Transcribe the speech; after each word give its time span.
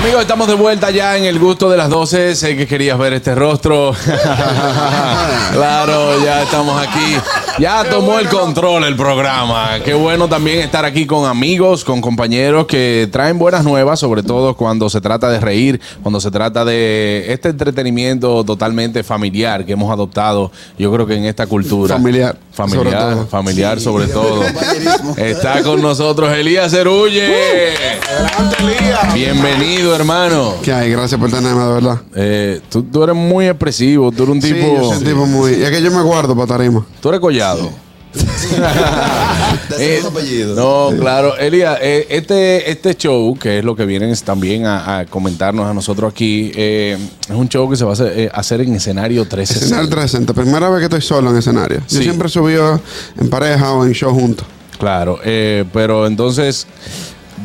Amigos, 0.00 0.22
estamos 0.22 0.48
de 0.48 0.54
vuelta 0.54 0.90
ya 0.90 1.18
en 1.18 1.24
el 1.24 1.38
gusto 1.38 1.68
de 1.68 1.76
las 1.76 1.90
12. 1.90 2.34
Sé 2.34 2.56
que 2.56 2.66
querías 2.66 2.98
ver 2.98 3.12
este 3.12 3.34
rostro. 3.34 3.92
claro, 5.52 6.24
ya 6.24 6.42
estamos 6.42 6.80
aquí. 6.80 7.18
Ya 7.58 7.84
tomó 7.84 8.18
el 8.18 8.26
control 8.26 8.84
el 8.84 8.96
programa. 8.96 9.72
Qué 9.84 9.92
bueno 9.92 10.26
también 10.26 10.60
estar 10.60 10.86
aquí 10.86 11.04
con 11.04 11.28
amigos, 11.28 11.84
con 11.84 12.00
compañeros 12.00 12.66
que 12.66 13.10
traen 13.12 13.38
buenas 13.38 13.62
nuevas, 13.62 14.00
sobre 14.00 14.22
todo 14.22 14.56
cuando 14.56 14.88
se 14.88 15.02
trata 15.02 15.28
de 15.28 15.38
reír, 15.38 15.78
cuando 16.02 16.18
se 16.18 16.30
trata 16.30 16.64
de 16.64 17.26
este 17.28 17.50
entretenimiento 17.50 18.42
totalmente 18.42 19.04
familiar 19.04 19.66
que 19.66 19.72
hemos 19.72 19.92
adoptado, 19.92 20.50
yo 20.78 20.90
creo 20.90 21.06
que 21.06 21.16
en 21.16 21.26
esta 21.26 21.46
cultura. 21.46 21.96
Familiar, 21.96 22.38
Familiar, 22.52 22.80
sobre 22.80 22.90
todo. 22.90 23.26
familiar 23.26 23.80
sobre 23.80 24.06
todo. 24.06 24.44
Está 25.18 25.62
con 25.62 25.82
nosotros 25.82 26.32
Elías 26.32 26.70
Cerulle. 26.70 27.30
Bienvenido, 29.12 29.89
hermano. 29.94 30.54
¿Qué 30.62 30.72
hay? 30.72 30.90
Gracias 30.90 31.18
por 31.20 31.30
tenerme, 31.30 31.62
de 31.64 31.72
verdad. 31.72 32.00
Eh, 32.14 32.60
tú, 32.70 32.82
tú 32.84 33.02
eres 33.02 33.14
muy 33.16 33.46
expresivo, 33.46 34.10
tú 34.12 34.22
eres 34.24 34.34
un 34.36 34.42
Sí, 34.42 34.52
tipo. 34.52 34.66
yo 34.76 34.84
soy 34.88 34.98
un 34.98 35.04
tipo 35.04 35.26
muy. 35.26 35.52
Y 35.52 35.62
es 35.62 35.70
que 35.70 35.82
yo 35.82 35.90
me 35.90 36.02
guardo 36.02 36.34
para 36.34 36.46
tarima. 36.58 36.84
Tú 37.00 37.08
eres 37.08 37.20
collado. 37.20 37.70
De 39.78 39.98
Eh, 39.98 40.02
no, 40.56 40.90
claro. 40.98 41.36
Elías, 41.38 41.78
eh, 41.80 42.06
este, 42.10 42.70
este 42.70 42.94
show, 42.96 43.36
que 43.38 43.58
es 43.58 43.64
lo 43.64 43.76
que 43.76 43.84
vienen 43.86 44.12
también 44.24 44.66
a, 44.66 44.98
a 45.00 45.06
comentarnos 45.06 45.66
a 45.66 45.72
nosotros 45.74 46.10
aquí, 46.12 46.50
eh, 46.54 46.98
es 47.28 47.34
un 47.36 47.48
show 47.48 47.70
que 47.70 47.76
se 47.76 47.84
va 47.84 47.90
a 47.90 47.92
hacer, 47.94 48.12
eh, 48.18 48.30
hacer 48.32 48.60
en 48.62 48.74
escenario 48.74 49.26
13. 49.26 49.54
Escenario 49.54 49.88
360. 49.88 50.34
Primera 50.34 50.68
vez 50.70 50.78
que 50.80 50.84
estoy 50.86 51.02
solo 51.02 51.30
en 51.30 51.36
escenario. 51.36 51.78
Yo 51.88 51.98
Sí. 51.98 52.02
siempre 52.02 52.26
he 52.26 52.30
subido 52.30 52.80
en 53.18 53.30
pareja 53.30 53.72
o 53.72 53.84
en 53.84 53.92
show 53.92 54.12
juntos. 54.12 54.46
Claro, 54.78 55.18
eh, 55.24 55.64
pero 55.72 56.06
entonces 56.06 56.66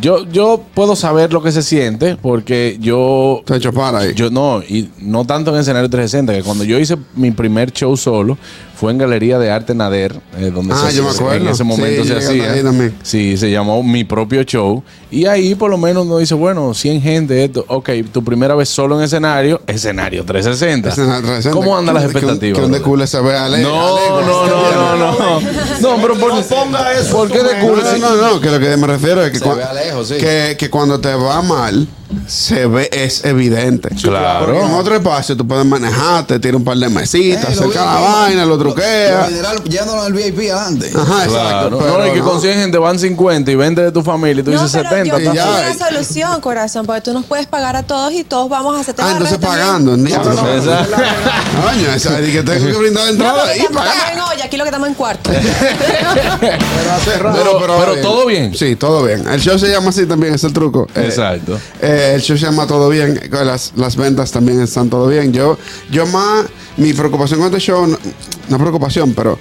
yo, 0.05 0.23
yo 0.31 0.61
puedo 0.75 0.95
saber 0.95 1.33
lo 1.33 1.41
que 1.41 1.51
se 1.51 1.63
siente 1.63 2.15
porque 2.21 2.77
yo 2.79 3.41
Te 3.45 3.55
he 3.55 3.57
hecho 3.57 3.73
para 3.73 3.99
ahí. 3.99 4.13
Yo 4.13 4.29
no, 4.29 4.61
y 4.61 4.89
no 4.99 5.25
tanto 5.25 5.51
en 5.53 5.59
escenario 5.59 5.89
360, 5.89 6.31
que 6.33 6.43
cuando 6.43 6.63
yo 6.63 6.77
hice 6.77 6.95
mi 7.15 7.31
primer 7.31 7.71
show 7.71 7.97
solo 7.97 8.37
fue 8.75 8.91
en 8.91 8.97
Galería 8.97 9.39
de 9.39 9.49
Arte 9.49 9.73
Nader, 9.73 10.19
eh, 10.37 10.51
donde 10.53 10.73
Ah, 10.73 10.87
se, 10.89 10.97
yo 10.97 11.03
me 11.05 11.09
acuerdo. 11.09 11.33
en 11.45 11.47
ese 11.47 11.63
momento 11.63 12.03
Sí, 12.03 12.09
se 12.09 12.15
hacía. 12.17 12.51
ahí 12.51 12.61
también. 12.61 12.93
Sí, 13.03 13.37
se 13.37 13.49
llamó 13.49 13.81
Mi 13.83 14.03
Propio 14.03 14.43
Show. 14.43 14.83
Y 15.09 15.27
ahí 15.27 15.55
por 15.55 15.69
lo 15.71 15.77
menos 15.77 16.05
uno 16.05 16.17
dice, 16.17 16.33
bueno, 16.35 16.73
100 16.73 17.01
gente, 17.01 17.41
esto. 17.45 17.63
Ok, 17.69 17.89
tu 18.11 18.21
primera 18.23 18.53
vez 18.53 18.67
solo 18.67 18.97
en 18.97 19.05
escenario, 19.05 19.61
escenario 19.65 20.25
360. 20.25 20.89
Escenario 20.89 21.21
360. 21.21 21.51
¿Cómo 21.57 21.77
andan 21.77 21.95
las 21.95 22.03
expectativas? 22.03 22.59
Que 22.59 22.65
un 22.65 22.71
de 22.73 22.79
brother? 22.79 22.81
culo 22.81 23.07
se 23.07 23.21
ve 23.21 23.37
a 23.37 23.47
no, 23.47 23.57
no, 23.59 24.21
no, 24.21 24.95
no, 24.97 25.19
no. 25.19 25.41
No, 25.79 26.01
pero 26.01 26.15
por, 26.15 26.43
ponga 26.43 26.91
eso 26.99 27.15
¿por 27.15 27.31
qué 27.31 27.43
de 27.43 27.59
culo? 27.61 27.81
No, 27.81 27.97
no, 28.17 28.33
no, 28.33 28.41
que 28.41 28.51
lo 28.51 28.59
que 28.59 28.75
me 28.75 28.87
refiero 28.87 29.23
es 29.23 29.31
que, 29.31 29.39
Se 29.39 29.53
ve 29.53 29.63
a 29.63 29.73
que, 30.03 30.55
que 30.57 30.69
cuando 30.69 30.99
te 30.99 31.13
va 31.13 31.41
mal, 31.41 31.87
se 32.27 32.67
ve, 32.67 32.89
es 32.91 33.25
evidente. 33.25 33.89
Claro. 34.01 34.45
Porque 34.45 34.61
en 34.61 34.71
otro 34.73 34.95
espacio 34.95 35.35
tú 35.35 35.47
puedes 35.47 35.65
manejar, 35.65 36.25
te 36.27 36.39
tira 36.39 36.55
un 36.57 36.63
par 36.63 36.77
de 36.77 36.87
mesitas, 36.89 37.43
Eh, 37.43 37.55
lo 37.55 37.61
acerca 37.63 37.85
la 37.85 37.99
vaina, 37.99 38.45
lo 38.45 38.57
truquea. 38.57 39.25
general, 39.25 39.63
llevándolo 39.63 40.01
al 40.03 40.13
VIP 40.13 40.39
adelante. 40.51 40.91
Ajá, 40.95 41.25
Claro. 41.27 41.77
exacto. 41.79 41.97
no, 41.99 42.07
y 42.07 42.11
que 42.11 42.19
no. 42.19 42.25
con 42.25 42.41
100 42.41 42.59
gente 42.59 42.77
van 42.77 42.99
50 42.99 43.51
y 43.51 43.55
20 43.55 43.81
de 43.81 43.91
tu 43.91 44.01
familia 44.03 44.41
y 44.41 44.43
tú 44.43 44.51
No, 44.51 44.61
dices 44.63 44.71
pero 44.89 44.89
70. 44.89 45.19
yo 45.19 45.31
una 45.31 45.73
solución, 45.87 46.41
corazón, 46.41 46.85
porque 46.85 47.01
tú 47.01 47.13
nos 47.13 47.25
puedes 47.25 47.47
pagar 47.47 47.75
a 47.75 47.83
todos 47.83 48.13
y 48.13 48.23
todos 48.23 48.49
vamos 48.49 48.75
a 48.77 48.81
hacerte 48.81 49.01
Ah, 49.01 49.05
la 49.05 49.11
entonces 49.13 49.37
pagando, 49.39 49.93
¿entiendes? 49.95 50.27
Exacto. 50.27 50.95
Coño, 50.95 51.91
esa 51.95 52.19
es 52.19 52.31
que 52.31 52.43
tengo 52.43 52.65
que 52.67 52.73
brindar 52.77 53.03
No, 53.05 53.09
entrada 53.11 53.57
y 53.57 53.61
pagar. 53.73 53.93
aquí 54.43 54.57
lo 54.57 54.63
que 54.63 54.69
estamos 54.69 54.87
en 54.89 54.93
cuarto. 54.93 55.31
Pero- 57.05 57.31
No, 57.31 57.77
pero 57.79 58.01
todo 58.01 58.25
bien. 58.25 58.53
Sí, 58.55 58.75
todo 58.75 59.03
bien. 59.03 59.27
El 59.27 59.39
show 59.41 59.57
se 59.57 59.67
llama 59.69 59.89
así 59.89 60.05
también, 60.05 60.33
es 60.35 60.43
el 60.43 60.53
truco. 60.53 60.87
Eh, 60.95 61.05
Exacto. 61.05 61.57
eh, 61.81 62.04
el 62.13 62.21
show 62.21 62.37
se 62.37 62.45
llama 62.45 62.67
Todo 62.67 62.89
Bien. 62.89 63.19
Las, 63.31 63.73
las 63.75 63.95
ventas 63.95 64.31
también 64.31 64.61
están 64.61 64.89
todo 64.89 65.07
bien. 65.07 65.33
Yo, 65.33 65.57
yo 65.91 66.05
más, 66.07 66.45
mi 66.77 66.93
preocupación 66.93 67.39
con 67.39 67.47
este 67.47 67.59
show, 67.59 67.87
no, 67.87 67.97
no 68.49 68.57
preocupación, 68.57 69.13
pero 69.13 69.37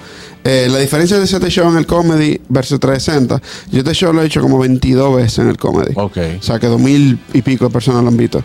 eh, 0.47 0.69
la 0.71 0.79
diferencia 0.79 1.19
de 1.19 1.25
este 1.25 1.49
show 1.49 1.71
en 1.71 1.79
el 1.79 1.87
comedy 1.87 2.39
versus 2.51 2.79
360, 2.79 3.41
yo 3.71 3.79
este 3.79 3.95
show 3.95 4.13
lo 4.13 4.23
he 4.23 4.27
hecho 4.27 4.43
como 4.43 4.59
22 4.59 5.17
veces 5.17 5.39
en 5.39 5.49
el 5.49 5.57
comedy. 5.57 5.93
Ok. 5.97 6.19
O 6.39 6.43
sea, 6.43 6.59
que 6.59 6.67
dos 6.67 6.81
mil 6.81 7.19
y 7.33 7.41
pico 7.41 7.65
de 7.65 7.71
personas 7.71 8.03
lo 8.03 8.09
han 8.09 8.17
visto. 8.17 8.43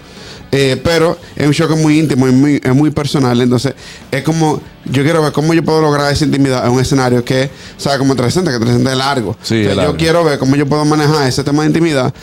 Eh, 0.51 0.79
pero 0.83 1.17
es 1.35 1.45
un 1.45 1.53
show 1.53 1.67
que 1.67 1.75
es 1.75 1.81
muy 1.81 1.99
íntimo, 1.99 2.25
es 2.25 2.33
muy, 2.33 2.61
es 2.63 2.73
muy 2.73 2.89
personal. 2.91 3.39
Entonces, 3.41 3.73
es 4.09 4.23
como, 4.23 4.61
yo 4.85 5.03
quiero 5.03 5.21
ver 5.21 5.33
cómo 5.33 5.53
yo 5.53 5.63
puedo 5.63 5.81
lograr 5.81 6.11
esa 6.11 6.23
intimidad 6.23 6.65
en 6.65 6.71
un 6.71 6.79
escenario 6.79 7.23
que, 7.23 7.49
o 7.77 7.79
sea, 7.79 7.97
como 7.97 8.15
360, 8.15 8.51
que 8.51 8.57
360 8.65 8.91
es 8.91 8.97
largo. 8.97 9.37
Sí, 9.43 9.55
O 9.55 9.63
sea, 9.63 9.71
es 9.71 9.75
largo. 9.75 9.91
Yo 9.91 9.97
quiero 9.97 10.23
ver 10.23 10.39
cómo 10.39 10.55
yo 10.55 10.65
puedo 10.65 10.85
manejar 10.85 11.27
ese 11.27 11.43
tema 11.43 11.63
de 11.63 11.67
intimidad 11.67 12.13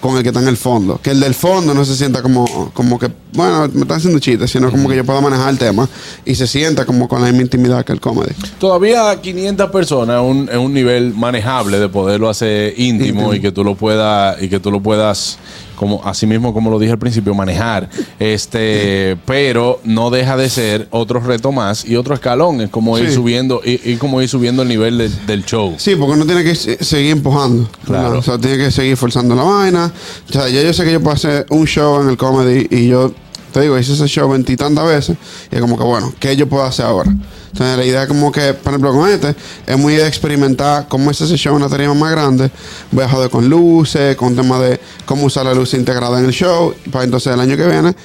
con 0.00 0.16
el 0.16 0.22
que 0.22 0.28
está 0.28 0.40
en 0.40 0.48
el 0.48 0.56
fondo. 0.56 1.00
Que 1.02 1.10
el 1.10 1.20
del 1.20 1.34
fondo 1.34 1.74
no 1.74 1.84
se 1.84 1.96
sienta 1.96 2.22
como, 2.22 2.70
como 2.72 2.98
que, 2.98 3.10
bueno, 3.32 3.68
me 3.72 3.82
están 3.82 3.98
haciendo 3.98 4.18
chistes, 4.18 4.50
sino 4.50 4.70
como 4.70 4.88
que 4.88 4.96
yo 4.96 5.04
puedo 5.04 5.20
manejar 5.20 5.50
el 5.50 5.58
tema 5.58 5.88
y 6.24 6.34
se 6.34 6.46
sienta 6.46 6.84
como 6.84 7.08
con 7.08 7.20
la 7.20 7.28
misma 7.28 7.42
intimidad 7.42 7.84
que 7.84 7.92
el 7.92 8.00
comedy. 8.00 8.32
Todavía 8.58 9.20
500 9.20 9.70
personas 9.70 10.22
es 10.22 10.30
un, 10.30 10.48
es 10.50 10.56
un 10.56 10.72
nivel 10.72 11.14
manejable 11.14 11.78
de 11.78 11.88
poderlo 11.88 12.28
hacer 12.28 12.74
íntimo 12.78 13.34
y 13.34 13.40
que 13.40 13.52
tú 13.52 13.64
lo 13.64 13.74
puedas 13.74 14.42
y 14.42 14.48
que 14.48 14.60
tú 14.60 14.70
lo 14.70 14.80
puedas 14.80 15.38
como 15.76 16.00
así 16.04 16.26
mismo 16.26 16.52
como 16.52 16.70
lo 16.70 16.78
dije 16.78 16.92
al 16.92 16.98
principio 16.98 17.34
manejar 17.34 17.88
este 18.18 19.16
pero 19.24 19.80
no 19.84 20.10
deja 20.10 20.36
de 20.36 20.48
ser 20.50 20.88
otro 20.90 21.20
reto 21.20 21.52
más 21.52 21.84
y 21.84 21.96
otro 21.96 22.14
escalón 22.14 22.60
es 22.60 22.70
como 22.70 22.98
ir 22.98 23.12
subiendo 23.12 23.60
y, 23.64 23.80
y 23.92 23.96
como 23.96 24.20
ir 24.22 24.28
subiendo 24.28 24.62
el 24.62 24.68
nivel 24.68 24.98
del- 24.98 25.26
del 25.26 25.44
show 25.44 25.74
Sí, 25.78 25.94
porque 25.96 26.14
uno 26.14 26.26
tiene 26.26 26.42
que 26.42 26.54
se- 26.54 26.82
seguir 26.84 27.12
empujando. 27.12 27.68
Claro. 27.84 28.18
O 28.18 28.22
sea, 28.22 28.38
tiene 28.38 28.56
que 28.56 28.70
seguir 28.70 28.96
forzando 28.96 29.34
la 29.34 29.42
vaina. 29.42 29.92
O 30.28 30.32
sea, 30.32 30.48
ya 30.48 30.62
yo 30.62 30.72
sé 30.72 30.84
que 30.84 30.92
yo 30.92 31.00
puedo 31.00 31.14
hacer 31.14 31.46
un 31.50 31.66
show 31.66 32.00
en 32.02 32.08
el 32.08 32.16
comedy 32.16 32.66
y 32.70 32.88
yo, 32.88 33.12
digo, 33.60 33.78
hice 33.78 33.92
ese 33.92 34.06
show 34.06 34.28
veintitantas 34.30 34.86
veces 34.86 35.16
y 35.50 35.54
es 35.54 35.60
como 35.60 35.76
que, 35.78 35.84
bueno, 35.84 36.12
¿qué 36.18 36.36
yo 36.36 36.48
puedo 36.48 36.64
hacer 36.64 36.86
ahora? 36.86 37.10
Entonces, 37.10 37.78
la 37.78 37.84
idea 37.86 38.02
es 38.02 38.08
como 38.08 38.30
que, 38.30 38.52
por 38.52 38.72
ejemplo, 38.72 38.92
con 38.92 39.08
este, 39.08 39.34
es 39.66 39.78
muy 39.78 39.94
de 39.94 40.06
experimentar 40.06 40.88
cómo 40.88 41.10
es 41.10 41.18
ese 41.22 41.36
show 41.36 41.56
en 41.56 41.62
una 41.62 41.70
tarima 41.70 41.94
más 41.94 42.10
grande. 42.10 42.50
Voy 42.90 43.02
a 43.02 43.08
joder 43.08 43.30
con 43.30 43.48
luces, 43.48 44.14
con 44.16 44.36
temas 44.36 44.60
de 44.60 44.78
cómo 45.06 45.24
usar 45.24 45.46
la 45.46 45.54
luz 45.54 45.72
integrada 45.72 46.18
en 46.18 46.26
el 46.26 46.32
show. 46.32 46.74
Para 46.92 47.04
entonces 47.04 47.32
el 47.32 47.40
año 47.40 47.56
que 47.56 47.66
viene, 47.66 47.96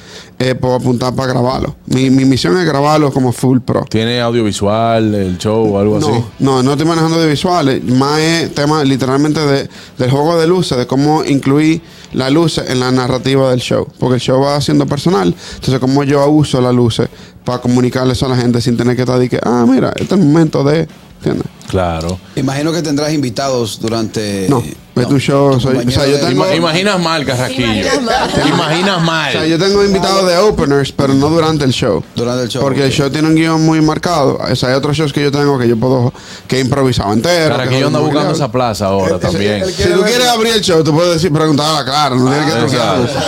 eh, 0.44 0.56
puedo 0.56 0.74
apuntar 0.74 1.14
para 1.14 1.34
grabarlo. 1.34 1.76
Mi, 1.86 2.10
mi 2.10 2.26
misión 2.26 2.58
es 2.58 2.66
grabarlo 2.66 3.14
como 3.14 3.32
full 3.32 3.60
pro. 3.60 3.86
tiene 3.88 4.20
audiovisual 4.22 5.14
el 5.14 5.38
show 5.38 5.76
o 5.76 5.78
algo 5.78 5.98
así 5.98 6.08
No, 6.08 6.32
no, 6.40 6.64
no 6.64 6.72
estoy 6.72 6.88
manejando 6.88 7.20
de 7.20 7.30
visuales. 7.30 7.84
Más 7.84 8.20
es 8.20 8.56
tema 8.56 8.84
literalmente 8.84 9.40
de, 9.40 9.70
del 10.00 10.10
juego 10.10 10.40
de 10.40 10.48
luces, 10.48 10.80
de 10.80 10.88
cómo 10.88 11.24
incluir 11.24 11.84
las 12.14 12.32
luces 12.32 12.72
en 12.72 12.80
la 12.80 12.92
narrativa 12.92 13.52
del 13.52 13.60
show. 13.60 13.88
Porque 14.00 14.16
el 14.16 14.22
show 14.22 14.42
va 14.42 14.60
siendo 14.62 14.88
personal. 14.88 15.36
Entonces, 15.54 15.80
cómo 15.80 16.04
yo 16.04 16.28
uso 16.28 16.60
las 16.60 16.74
luces 16.74 17.08
para 17.46 17.60
comunicarle 17.62 18.14
eso 18.14 18.26
a 18.26 18.30
la 18.30 18.38
gente 18.38 18.62
sin 18.62 18.76
tener 18.78 18.96
que 18.96 19.04
estar 19.04 19.20
de 19.20 19.30
que, 19.30 19.40
ah, 19.44 19.64
mira, 19.68 19.90
este 19.90 20.16
es 20.16 20.22
el 20.22 20.26
momento 20.26 20.64
de. 20.64 20.88
¿Entiendes? 21.18 21.46
claro 21.68 22.20
Imagino 22.36 22.74
que 22.74 22.82
tendrás 22.82 23.14
invitados 23.14 23.80
durante. 23.80 24.48
No, 24.50 24.64
es 24.96 25.08
tu 25.08 25.20
show, 25.20 25.60
soy- 25.60 25.78
o 25.78 25.92
sea, 25.92 26.06
yo 26.06 26.20
tengo- 26.20 26.46
Ima- 26.46 26.56
imaginas 26.56 27.00
mal 27.00 27.26
Carrasquillo 27.26 27.66
Imaginas 27.66 28.02
mal. 28.04 28.48
imaginas 28.48 29.02
mal 29.02 29.30
O 29.30 29.32
sea, 29.32 29.46
yo 29.48 29.58
tengo 29.58 29.84
invitados 29.86 30.28
de 30.28 30.38
openers, 30.38 30.92
pero 30.92 31.14
no 31.14 31.30
durante 31.30 31.64
el 31.64 31.72
show. 31.72 32.04
Durante 32.16 32.44
el 32.44 32.50
show, 32.50 32.62
Porque 32.62 32.82
el 32.82 32.90
ok. 32.90 32.94
show 32.96 33.10
tiene 33.10 33.28
un 33.30 33.36
guion 33.36 33.66
muy 33.66 33.82
marcado. 33.82 34.38
O 34.38 34.56
sea, 34.56 34.70
hay 34.70 34.76
otros 34.76 34.98
shows 34.98 35.14
que 35.14 35.22
yo 35.24 35.32
tengo 35.32 35.58
que 35.58 35.68
yo 35.68 35.78
puedo, 35.78 36.14
que 36.48 36.58
he 36.58 36.60
improvisado 36.60 37.14
entero. 37.14 37.56
Carrasquillo 37.56 37.80
que 37.80 37.86
anda 37.88 38.00
soy 38.00 38.06
muy 38.06 38.12
buscando 38.14 38.36
esa 38.36 38.52
plaza 38.52 38.86
ahora 38.88 39.18
también 39.20 39.66
Si 39.66 39.84
tú 39.90 40.02
quieres 40.02 40.28
abrir 40.28 40.54
el 40.54 40.62
show, 40.62 40.84
tú 40.84 40.94
puedes 40.94 41.14
decir, 41.14 41.32
preguntar 41.32 41.68
a 41.70 41.74
la 41.80 41.86
clara, 41.86 42.16
no 42.16 42.30
tienes 42.30 42.54
que. 42.54 42.60
Exacto. 42.78 43.20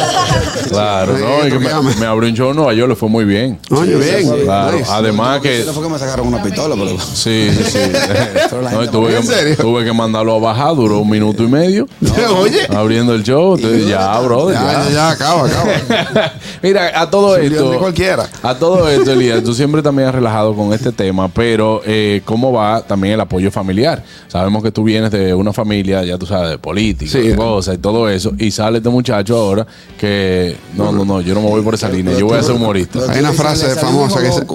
Claro, 0.69 1.17
no, 1.17 1.47
y 1.47 1.51
que 1.51 1.59
me, 1.59 1.69
me 1.99 2.05
abrió 2.05 2.29
un 2.29 2.35
show 2.35 2.49
en 2.49 2.55
Nueva 2.55 2.73
York, 2.73 2.89
le 2.89 2.95
fue 2.95 3.09
muy 3.09 3.25
bien. 3.25 3.59
Oye, 3.69 3.95
bien. 3.95 4.43
Claro, 4.43 4.77
Nice. 4.77 4.89
además 4.91 5.41
que. 5.41 5.63
No 5.65 5.73
fue 5.73 5.83
que 5.83 5.89
me 5.89 5.99
sacaron 5.99 6.27
una 6.27 6.41
pistola, 6.41 6.75
pero. 6.75 6.97
Sí, 6.99 7.49
sí, 7.55 7.63
sí. 7.71 7.79
No, 8.73 8.83
y 8.83 8.87
tuve, 8.87 9.15
¿En 9.17 9.23
serio? 9.23 9.55
que, 9.55 9.61
tuve 9.61 9.83
que 9.83 9.93
mandarlo 9.93 10.35
a 10.35 10.39
bajar, 10.39 10.75
duró 10.75 10.99
un 10.99 11.09
minuto 11.09 11.43
y 11.43 11.47
medio. 11.53 11.87
Oye. 12.37 12.67
Abriendo 12.75 13.13
el 13.13 13.23
show. 13.23 13.55
Entonces, 13.55 13.87
ya, 13.87 14.19
brother. 14.19 14.55
Ya, 14.55 14.63
ya, 14.63 14.83
Ya, 14.83 14.89
ya, 14.91 15.09
acaba, 15.11 15.45
acaba. 15.47 16.33
Mira, 16.61 16.99
a 16.99 17.09
todo 17.09 17.37
esto. 17.37 17.77
cualquiera. 17.79 18.27
A 18.41 18.55
todo 18.55 18.89
esto, 18.89 19.11
Elías, 19.11 19.43
tú 19.43 19.53
siempre 19.53 19.81
también 19.81 20.07
has 20.09 20.15
relajado 20.15 20.55
con 20.55 20.73
este 20.73 20.91
tema, 20.91 21.27
pero 21.29 21.81
eh, 21.85 22.21
¿cómo 22.25 22.51
va 22.51 22.81
también 22.81 23.13
el 23.15 23.21
apoyo 23.21 23.51
familiar? 23.51 24.03
Sabemos 24.27 24.63
que 24.63 24.71
tú 24.71 24.83
vienes 24.83 25.11
de 25.11 25.33
una 25.33 25.53
familia, 25.53 26.03
ya 26.03 26.17
tú 26.17 26.25
sabes, 26.25 26.49
de 26.51 26.57
política, 26.57 27.11
Sí. 27.11 27.27
de 27.29 27.35
cosas 27.35 27.75
y 27.75 27.77
todo 27.77 28.09
eso, 28.09 28.33
y 28.37 28.51
sale 28.51 28.77
este 28.77 28.89
muchacho 28.89 29.37
ahora 29.37 29.67
que, 29.99 30.55
no, 30.75 30.91
no, 30.91 31.05
no, 31.05 31.21
yo 31.21 31.33
no 31.33 31.41
me 31.41 31.49
voy 31.49 31.61
por 31.61 31.73
esa 31.75 31.89
línea, 31.89 32.17
yo 32.17 32.27
voy 32.27 32.37
a 32.37 32.43
ser 32.43 32.55
humorista. 32.55 32.99
Hay 33.11 33.19
una 33.19 33.33
frase 33.33 33.67
famosa 33.75 34.19
que 34.19 34.27
dice 34.27 34.45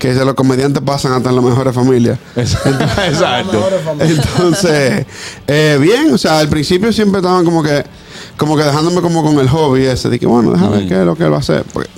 que 0.00 0.14
los 0.14 0.34
comediantes 0.34 0.82
pasan 0.82 1.12
hasta 1.12 1.28
en 1.28 1.36
las 1.36 1.44
mejores 1.44 1.74
familias. 1.74 2.18
Exacto. 2.36 3.68
Entonces, 4.00 5.04
eh, 5.46 5.78
bien, 5.78 6.12
o 6.14 6.18
sea, 6.18 6.38
al 6.38 6.48
principio 6.48 6.90
siempre 6.90 7.20
estaban 7.20 7.44
como 7.44 7.62
que, 7.62 7.84
como 8.38 8.56
que 8.56 8.64
dejándome 8.64 9.02
como 9.02 9.22
con 9.22 9.38
el 9.38 9.48
hobby 9.50 9.84
ese, 9.84 10.08
de 10.08 10.18
que 10.18 10.26
bueno, 10.26 10.52
déjame 10.52 10.78
ver 10.78 10.88
qué 10.88 11.00
es 11.00 11.04
lo 11.04 11.14
que 11.14 11.24
él 11.24 11.32
va 11.32 11.36
a 11.36 11.40
hacer. 11.40 11.64
Porque 11.70 11.90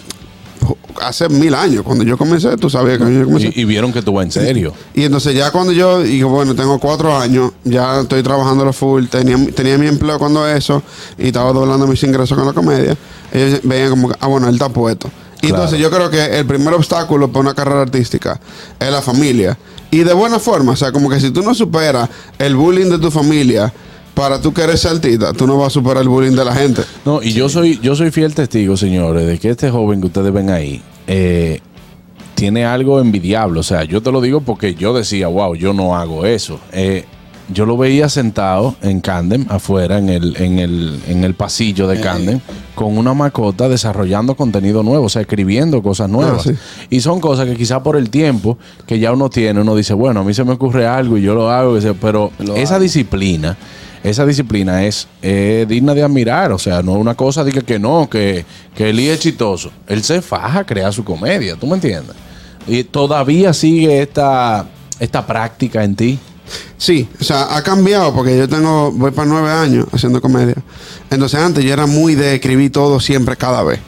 hace 1.01 1.29
mil 1.29 1.55
años. 1.55 1.85
Cuando 1.85 2.03
yo 2.03 2.19
comencé, 2.19 2.57
tú 2.57 2.69
sabías 2.69 2.99
que 2.99 3.05
yo 3.05 3.25
comencé. 3.25 3.53
Y, 3.55 3.61
y 3.61 3.65
vieron 3.65 3.93
que 3.93 4.03
tú 4.03 4.13
vas 4.13 4.25
en 4.25 4.33
serio. 4.33 4.75
Y 4.95 5.05
entonces 5.05 5.37
ya 5.37 5.53
cuando 5.53 5.73
yo 5.73 6.03
digo, 6.03 6.29
bueno, 6.29 6.57
tengo 6.57 6.81
cuatro 6.81 7.17
años, 7.17 7.53
ya 7.63 8.01
estoy 8.01 8.25
trabajando 8.25 8.65
lo 8.65 8.73
full, 8.73 9.07
tenía, 9.07 9.39
tenía 9.55 9.79
mi 9.79 9.87
empleo 9.87 10.19
cuando 10.19 10.49
eso 10.49 10.83
y 11.19 11.29
estaba 11.29 11.53
doblando 11.53 11.87
mis 11.87 12.03
ingresos 12.03 12.37
con 12.37 12.47
la 12.47 12.53
comedia, 12.53 12.97
ellos 13.33 13.61
veían 13.63 13.91
como 13.91 14.09
que, 14.09 14.17
ah, 14.19 14.27
bueno, 14.27 14.49
él 14.49 14.55
está 14.55 14.69
puesto. 14.69 15.09
Y 15.43 15.49
Claro. 15.49 15.65
entonces 15.65 15.81
yo 15.81 15.91
creo 15.91 16.09
que 16.09 16.39
el 16.39 16.47
primer 16.47 16.73
obstáculo 16.75 17.29
para 17.29 17.41
una 17.41 17.55
carrera 17.55 17.83
artística 17.83 18.41
es 18.79 18.91
la 18.91 19.03
familia. 19.03 19.59
Y 19.91 19.99
de 20.05 20.15
buena 20.15 20.39
forma, 20.39 20.73
o 20.73 20.77
sea, 20.77 20.91
como 20.93 21.11
que 21.11 21.21
si 21.21 21.31
tú 21.31 21.43
no 21.43 21.53
superas 21.55 22.09
el 22.39 22.57
bullying 22.57 22.89
de 22.89 22.99
tu 22.99 23.11
familia 23.11 23.71
para 24.15 24.41
tú 24.41 24.55
querer 24.55 24.79
ser 24.79 24.93
artista, 24.93 25.33
tú 25.33 25.47
no 25.47 25.59
vas 25.59 25.67
a 25.67 25.71
superar 25.71 26.03
el 26.03 26.09
bullying 26.09 26.37
de 26.37 26.45
la 26.45 26.55
gente. 26.55 26.83
No, 27.05 27.23
y 27.23 27.33
yo 27.33 27.49
soy, 27.49 27.79
yo 27.83 27.95
soy 27.97 28.11
fiel 28.11 28.35
testigo, 28.35 28.77
señores, 28.77 29.27
de 29.27 29.39
que 29.39 29.51
este 29.51 29.71
joven 29.71 30.01
que 30.01 30.07
ustedes 30.07 30.33
ven 30.33 30.49
ahí 30.51 30.81
eh, 31.07 31.61
tiene 32.35 32.65
algo 32.65 33.01
envidiable. 33.01 33.61
O 33.61 33.63
sea, 33.63 33.85
yo 33.85 34.01
te 34.01 34.13
lo 34.13 34.21
digo 34.21 34.41
porque 34.41 34.75
yo 34.75 34.95
decía, 34.95 35.27
wow, 35.29 35.55
yo 35.57 35.73
no 35.75 35.97
hago 35.97 36.25
eso. 36.25 36.59
Eh, 36.73 37.05
yo 37.53 37.67
lo 37.67 37.77
veía 37.77 38.09
sentado 38.09 38.77
en 38.83 39.01
Candem, 39.01 39.47
afuera, 39.49 39.99
en 39.99 40.09
el, 40.09 40.37
en 40.41 40.59
el, 40.59 41.01
en 41.09 41.25
el 41.25 41.35
pasillo 41.35 41.87
de 41.89 42.01
Candem, 42.01 42.41
con 42.75 42.97
una 42.97 43.15
macota 43.15 43.69
desarrollando 43.69 44.35
contenido 44.35 44.83
nuevo, 44.83 45.07
o 45.07 45.09
sea, 45.09 45.23
escribiendo 45.23 45.83
cosas 45.83 46.09
nuevas. 46.09 46.43
sí. 46.43 46.53
Y 46.91 47.01
son 47.01 47.21
cosas 47.21 47.47
que 47.47 47.57
quizá 47.57 47.83
por 47.83 47.97
el 47.97 48.11
tiempo 48.11 48.59
que 48.87 48.99
ya 48.99 49.13
uno 49.13 49.31
tiene, 49.31 49.61
uno 49.61 49.75
dice, 49.77 49.95
bueno, 49.95 50.21
a 50.21 50.25
mí 50.25 50.35
se 50.35 50.45
me 50.45 50.53
ocurre 50.53 50.87
algo 50.87 51.19
y 51.19 51.23
yo 51.23 51.35
lo 51.35 51.51
hago, 51.51 51.79
pero 52.01 52.33
Lo 52.39 52.57
esa 52.57 52.75
hago. 52.75 52.83
disciplina, 52.83 53.57
esa 54.03 54.27
disciplina 54.27 54.85
es 54.85 55.07
eh, 55.23 55.65
digna 55.69 55.95
de 55.95 56.03
admirar. 56.03 56.53
O 56.53 56.59
sea, 56.59 56.83
no 56.83 56.93
es 56.93 56.99
una 56.99 57.15
cosa 57.15 57.45
de 57.45 57.53
que, 57.53 57.63
que 57.63 57.79
no, 57.79 58.09
que, 58.11 58.45
que 58.75 58.91
él 58.91 58.99
es 58.99 59.17
exitoso. 59.17 59.71
Él 59.87 60.03
se 60.03 60.23
faja 60.23 60.61
a 60.61 60.65
crear 60.65 60.93
su 60.93 61.05
comedia, 61.05 61.57
¿tú 61.57 61.67
me 61.67 61.75
entiendes? 61.75 62.17
Y 62.67 62.85
todavía 62.85 63.53
sigue 63.53 64.03
esta, 64.03 64.67
esta 64.99 65.27
práctica 65.27 65.85
en 65.85 65.97
ti. 65.97 66.19
Sí, 66.77 67.09
o 67.21 67.25
sea, 67.25 67.57
ha 67.57 67.63
cambiado 67.63 68.13
porque 68.15 68.37
yo 68.37 68.49
tengo, 68.49 68.91
voy 68.93 69.11
para 69.11 69.29
nueve 69.29 69.51
años 69.51 69.87
haciendo 69.93 70.21
comedia. 70.21 70.57
Entonces 71.11 71.41
antes 71.41 71.65
yo 71.65 71.73
era 71.73 71.87
muy 71.87 72.15
de 72.15 72.35
escribir 72.35 72.73
todo 72.73 73.01
siempre, 73.01 73.37
cada 73.37 73.63
vez. 73.63 73.81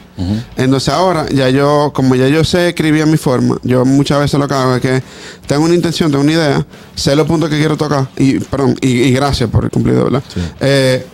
Entonces 0.56 0.94
ahora 0.94 1.26
ya 1.28 1.48
yo, 1.48 1.90
como 1.92 2.14
ya 2.14 2.28
yo 2.28 2.44
sé 2.44 2.68
escribir 2.68 3.02
a 3.02 3.06
mi 3.06 3.16
forma, 3.16 3.58
yo 3.64 3.84
muchas 3.84 4.20
veces 4.20 4.38
lo 4.38 4.46
que 4.46 4.54
hago 4.54 4.76
es 4.76 4.80
que 4.80 5.02
tengo 5.48 5.64
una 5.64 5.74
intención, 5.74 6.10
tengo 6.10 6.22
una 6.22 6.32
idea, 6.32 6.66
sé 6.94 7.16
los 7.16 7.26
puntos 7.26 7.50
que 7.50 7.58
quiero 7.58 7.76
tocar 7.76 8.06
y, 8.16 8.38
perdón, 8.38 8.76
y, 8.80 8.88
y 8.88 9.10
gracias 9.12 9.50
por 9.50 9.64
el 9.64 9.70
cumplido, 9.70 10.04
¿verdad? 10.04 10.22
Eh, 10.60 11.04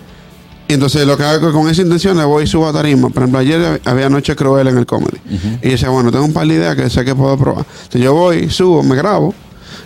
y 0.68 0.74
entonces 0.74 1.04
lo 1.04 1.16
que 1.16 1.24
hago 1.24 1.46
es 1.48 1.52
que 1.52 1.58
con 1.58 1.68
esa 1.68 1.82
intención 1.82 2.16
le 2.16 2.24
voy 2.24 2.44
y 2.44 2.46
subo 2.46 2.68
a 2.68 2.72
tarima. 2.72 3.08
Por 3.08 3.22
ejemplo, 3.22 3.40
ayer 3.40 3.80
había 3.84 4.08
Noche 4.08 4.36
Cruel 4.36 4.68
en 4.68 4.78
el 4.78 4.86
comedy. 4.86 5.18
Y 5.62 5.64
yo 5.64 5.70
decía, 5.72 5.88
bueno, 5.88 6.12
tengo 6.12 6.24
un 6.24 6.32
par 6.32 6.46
de 6.46 6.54
ideas 6.54 6.76
que 6.76 6.88
sé 6.88 7.04
que 7.04 7.12
puedo 7.14 7.36
probar. 7.36 7.64
Entonces 7.66 8.02
yo 8.02 8.14
voy, 8.14 8.50
subo, 8.50 8.82
me 8.84 8.94
grabo, 8.94 9.34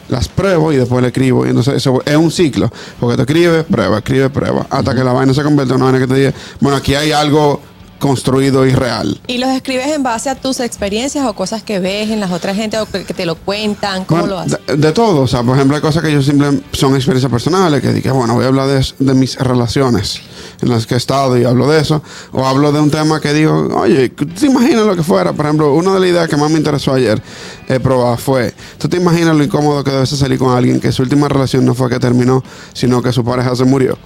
las 0.09 0.29
pruebo 0.29 0.73
y 0.73 0.77
después 0.77 1.03
le 1.03 1.09
escribo. 1.09 1.47
Y 1.47 1.51
entonces 1.51 1.75
eso 1.75 2.03
es 2.05 2.17
un 2.17 2.31
ciclo. 2.31 2.71
Porque 3.01 3.17
tú 3.17 3.23
escribes, 3.23 3.65
prueba, 3.65 3.99
escribes, 3.99 4.31
prueba. 4.31 4.67
Hasta 4.71 4.95
que 4.95 5.05
la 5.05 5.13
vaina 5.13 5.35
se 5.35 5.43
convierte 5.43 5.75
en 5.75 5.83
una 5.83 5.91
vaina 5.91 6.07
que 6.07 6.13
te 6.13 6.19
diga, 6.19 6.35
bueno, 6.61 6.77
aquí 6.77 6.95
hay 6.95 7.13
algo 7.13 7.61
construido 8.05 8.67
y 8.67 8.73
real. 8.75 9.19
¿Y 9.27 9.39
los 9.39 9.49
escribes 9.49 9.87
en 9.87 10.03
base 10.03 10.29
a 10.29 10.35
tus 10.35 10.61
experiencias 10.61 11.25
o 11.25 11.33
cosas 11.33 11.63
que 11.63 11.79
ves 11.79 12.11
en 12.11 12.21
las 12.21 12.33
otras 12.33 12.55
gente 12.55 12.77
o 12.79 12.85
que 12.85 13.03
te 13.03 13.25
lo 13.25 13.35
cuentan? 13.35 14.05
¿Cómo 14.05 14.21
Bueno, 14.21 14.35
lo 14.35 14.41
haces? 14.41 14.59
De, 14.67 14.77
de 14.77 14.93
todo, 14.93 15.23
o 15.23 15.27
sea, 15.27 15.43
por 15.43 15.57
ejemplo, 15.57 15.75
hay 15.75 15.81
cosas 15.81 16.03
que 16.03 16.13
yo 16.13 16.21
simplemente 16.21 16.63
son 16.73 16.95
experiencias 16.95 17.33
personales, 17.33 17.81
que 17.81 17.95
dije, 17.95 18.11
bueno, 18.11 18.35
voy 18.35 18.45
a 18.45 18.49
hablar 18.49 18.69
de, 18.69 18.87
de 18.99 19.15
mis 19.15 19.39
relaciones 19.39 20.21
en 20.61 20.69
las 20.69 20.87
que 20.87 20.93
he 20.93 20.97
estado 20.99 21.39
y 21.39 21.45
hablo 21.45 21.67
de 21.67 21.81
eso, 21.81 22.03
o 22.33 22.47
hablo 22.47 22.73
de 22.73 22.81
un 22.81 22.91
tema 22.91 23.21
que 23.23 23.33
digo, 23.33 23.71
oye, 23.75 24.11
¿tú 24.11 24.27
te 24.27 24.45
imaginas 24.45 24.85
lo 24.85 24.95
que 24.95 25.03
fuera? 25.03 25.33
Por 25.33 25.47
ejemplo, 25.47 25.73
una 25.73 25.95
de 25.95 26.01
las 26.01 26.09
ideas 26.11 26.29
que 26.29 26.37
más 26.37 26.51
me 26.51 26.59
interesó 26.59 26.93
ayer 26.93 27.23
eh, 27.69 27.81
probar 27.81 28.19
fue, 28.19 28.53
¿tú 28.77 28.87
te 28.87 28.99
imaginas 28.99 29.35
lo 29.35 29.43
incómodo 29.43 29.83
que 29.83 29.93
debe 29.93 30.05
ser 30.05 30.19
salir 30.19 30.39
con 30.39 30.55
alguien 30.55 30.79
que 30.79 30.93
su 30.93 31.01
última 31.01 31.27
relación 31.27 31.65
no 31.65 31.75
fue 31.75 31.89
que 31.89 31.99
terminó, 31.99 32.45
sino 32.75 33.01
que 33.01 33.15
su 33.15 33.25
pareja 33.25 33.57
se 33.57 33.65
murió? 33.65 33.97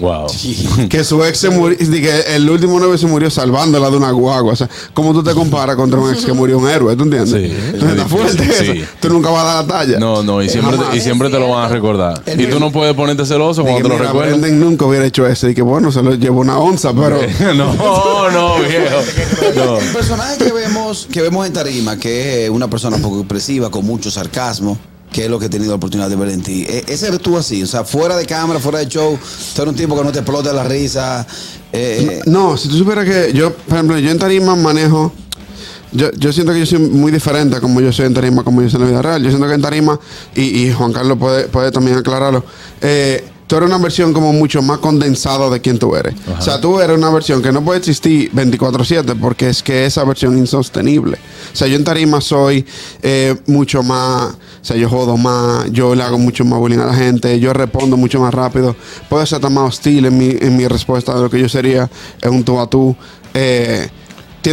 Wow. 0.00 0.26
que 0.88 1.02
su 1.04 1.24
ex 1.24 1.38
se 1.38 1.50
murió, 1.50 1.76
que 1.76 2.20
el 2.34 2.48
último 2.48 2.78
novio 2.78 2.96
se 2.96 3.06
murió 3.06 3.30
salvándola 3.30 3.90
de 3.90 3.96
una 3.96 4.10
guagua. 4.12 4.52
O 4.52 4.56
sea, 4.56 4.68
¿cómo 4.94 5.12
tú 5.12 5.22
te 5.22 5.34
comparas 5.34 5.76
contra 5.76 5.98
un 5.98 6.12
ex 6.12 6.24
que 6.24 6.32
murió 6.32 6.58
un 6.58 6.68
héroe? 6.68 6.94
¿Tú 6.96 7.02
entiendes? 7.04 7.30
Sí, 7.30 7.52
Entonces 7.72 7.90
está 7.98 8.08
fuerte 8.08 8.42
eso. 8.44 8.72
sí. 8.72 8.84
Tú 9.00 9.08
nunca 9.08 9.30
vas 9.30 9.42
a 9.42 9.46
dar 9.46 9.64
la 9.64 9.72
talla. 9.78 9.98
No, 9.98 10.22
no, 10.22 10.42
y 10.42 10.48
siempre, 10.48 10.76
Jamás. 10.76 10.96
y 10.96 11.00
siempre 11.00 11.30
te 11.30 11.38
lo 11.38 11.48
van 11.50 11.64
a 11.64 11.68
recordar. 11.68 12.22
El 12.26 12.40
Y 12.40 12.46
tú 12.46 12.60
no 12.60 12.70
puedes 12.70 12.94
ponerte 12.94 13.24
celoso 13.26 13.62
cuando 13.62 13.82
te 13.82 13.88
lo 13.88 13.94
mira, 13.94 14.06
recuerdan. 14.06 14.40
Brendan 14.40 14.60
nunca 14.60 14.84
hubiera 14.86 15.04
hecho 15.06 15.26
eso. 15.26 15.48
Y 15.48 15.54
que 15.54 15.62
bueno, 15.62 15.90
se 15.92 16.02
lo 16.02 16.14
llevó 16.14 16.40
una 16.40 16.58
onza, 16.58 16.92
pero. 16.92 17.18
no, 17.54 17.74
no, 18.30 18.54
viejo. 18.60 18.96
No. 19.56 19.78
El 19.78 19.88
personaje 19.92 20.38
que 20.38 20.52
vemos, 20.52 21.08
que 21.10 21.22
vemos 21.22 21.46
en 21.46 21.52
Tarima, 21.52 21.96
que 21.98 22.44
es 22.44 22.50
una 22.50 22.68
persona 22.68 22.96
poco 22.98 23.18
expresiva, 23.18 23.70
con 23.70 23.84
mucho 23.84 24.10
sarcasmo, 24.10 24.78
que 25.12 25.24
es 25.24 25.30
lo 25.30 25.38
que 25.38 25.46
he 25.46 25.48
tenido 25.48 25.70
la 25.70 25.76
oportunidad 25.76 26.08
de 26.10 26.16
ver 26.16 26.28
en 26.30 26.42
ti. 26.42 26.64
E- 26.68 26.84
Ese 26.86 27.08
eres 27.08 27.20
tú 27.20 27.36
así, 27.36 27.62
o 27.62 27.66
sea, 27.66 27.84
fuera 27.84 28.16
de 28.16 28.26
cámara, 28.26 28.60
fuera 28.60 28.78
de 28.80 28.88
show, 28.88 29.18
tú 29.54 29.62
un 29.62 29.74
tipo 29.74 29.96
que 29.96 30.04
no 30.04 30.12
te 30.12 30.18
explota 30.18 30.52
la 30.52 30.64
risa. 30.64 31.26
eh, 31.72 32.20
No, 32.26 32.56
si 32.56 32.68
tú 32.68 32.76
supieras 32.76 33.04
que 33.04 33.32
yo, 33.32 33.52
por 33.54 33.74
ejemplo, 33.74 33.98
yo 33.98 34.10
en 34.10 34.18
tarima 34.18 34.54
manejo. 34.56 35.12
Yo, 35.90 36.10
yo 36.18 36.30
siento 36.34 36.52
que 36.52 36.58
yo 36.58 36.66
soy 36.66 36.80
muy 36.80 37.10
diferente 37.10 37.58
como 37.60 37.80
yo 37.80 37.90
soy 37.94 38.04
en 38.06 38.12
tarima, 38.12 38.44
como 38.44 38.60
yo 38.60 38.68
soy 38.68 38.76
en 38.80 38.84
la 38.84 38.90
vida 38.90 39.00
real. 39.02 39.22
Yo 39.22 39.30
siento 39.30 39.48
que 39.48 39.54
en 39.54 39.62
tarima, 39.62 39.98
y, 40.34 40.42
y 40.66 40.72
Juan 40.72 40.92
Carlos 40.92 41.16
puede, 41.18 41.48
puede 41.48 41.72
también 41.72 41.96
aclararlo, 41.96 42.44
eh, 42.82 43.24
tú 43.48 43.56
eres 43.56 43.68
una 43.68 43.78
versión 43.78 44.12
como 44.12 44.32
mucho 44.32 44.62
más 44.62 44.78
condensada 44.78 45.50
de 45.50 45.60
quien 45.60 45.78
tú 45.78 45.96
eres. 45.96 46.14
O 46.38 46.40
sea, 46.40 46.60
tú 46.60 46.80
eres 46.80 46.96
una 46.96 47.10
versión 47.10 47.42
que 47.42 47.50
no 47.50 47.64
puede 47.64 47.78
existir 47.78 48.30
24/7 48.32 49.16
porque 49.18 49.48
es 49.48 49.62
que 49.62 49.86
esa 49.86 50.04
versión 50.04 50.34
es 50.34 50.40
insostenible. 50.40 51.18
O 51.52 51.56
sea, 51.56 51.66
yo 51.66 51.76
en 51.76 51.82
tarima 51.82 52.20
soy 52.20 52.64
eh, 53.02 53.34
mucho 53.46 53.82
más, 53.82 54.34
o 54.34 54.64
sea, 54.64 54.76
yo 54.76 54.88
jodo 54.88 55.16
más, 55.16 55.72
yo 55.72 55.94
le 55.94 56.02
hago 56.02 56.18
mucho 56.18 56.44
más 56.44 56.58
bullying 56.58 56.78
a 56.78 56.86
la 56.86 56.94
gente, 56.94 57.40
yo 57.40 57.52
respondo 57.54 57.96
mucho 57.96 58.20
más 58.20 58.32
rápido, 58.32 58.76
puedo 59.08 59.24
ser 59.24 59.36
hasta 59.36 59.48
más 59.48 59.68
hostil 59.68 60.04
en 60.04 60.18
mi, 60.18 60.36
en 60.38 60.56
mi 60.56 60.68
respuesta 60.68 61.14
de 61.14 61.22
lo 61.22 61.30
que 61.30 61.40
yo 61.40 61.48
sería 61.48 61.90
en 62.20 62.34
un 62.34 62.44
tú 62.44 62.60
a 62.60 62.68
tú. 62.68 62.94
Eh, 63.32 63.88